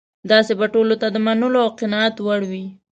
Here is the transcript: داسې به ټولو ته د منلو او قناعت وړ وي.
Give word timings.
داسې 0.31 0.53
به 0.59 0.65
ټولو 0.73 0.95
ته 1.01 1.07
د 1.11 1.17
منلو 1.25 1.59
او 1.65 1.69
قناعت 1.79 2.15
وړ 2.21 2.41
وي. 2.51 2.65